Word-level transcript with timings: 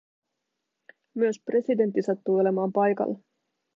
Myös 1.13 1.39
presidentti 1.45 2.01
sattui 2.01 2.39
olemaan 2.41 2.71
paikalla. 2.73 3.19